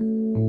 Mm. 0.00 0.39